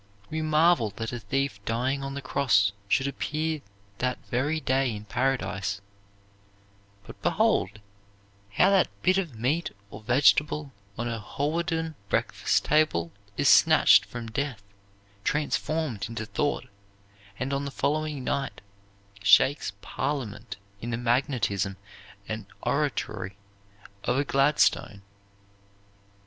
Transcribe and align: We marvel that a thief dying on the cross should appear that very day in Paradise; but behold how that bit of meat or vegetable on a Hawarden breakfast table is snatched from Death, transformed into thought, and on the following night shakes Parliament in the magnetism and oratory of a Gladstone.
We 0.31 0.41
marvel 0.41 0.89
that 0.95 1.13
a 1.13 1.19
thief 1.19 1.63
dying 1.63 2.01
on 2.01 2.15
the 2.15 2.23
cross 2.23 2.71
should 2.87 3.07
appear 3.07 3.61
that 3.99 4.17
very 4.25 4.59
day 4.59 4.89
in 4.95 5.05
Paradise; 5.05 5.79
but 7.05 7.21
behold 7.21 7.79
how 8.53 8.71
that 8.71 8.87
bit 9.03 9.19
of 9.19 9.37
meat 9.37 9.69
or 9.91 10.01
vegetable 10.01 10.71
on 10.97 11.07
a 11.07 11.19
Hawarden 11.19 11.93
breakfast 12.09 12.65
table 12.65 13.11
is 13.37 13.47
snatched 13.47 14.05
from 14.05 14.25
Death, 14.25 14.63
transformed 15.23 16.09
into 16.09 16.25
thought, 16.25 16.67
and 17.37 17.53
on 17.53 17.65
the 17.65 17.69
following 17.69 18.23
night 18.23 18.59
shakes 19.21 19.71
Parliament 19.83 20.57
in 20.81 20.89
the 20.89 20.97
magnetism 20.97 21.77
and 22.27 22.47
oratory 22.63 23.37
of 24.03 24.17
a 24.17 24.23
Gladstone. 24.25 25.03